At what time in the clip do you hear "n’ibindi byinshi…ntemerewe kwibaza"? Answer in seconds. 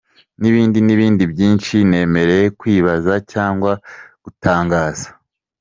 0.83-3.13